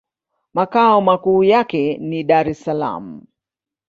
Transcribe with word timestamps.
Makao 0.53 1.01
makuu 1.01 1.43
yake 1.43 1.97
ni 1.97 2.23
Dar-es-Salaam. 2.23 3.21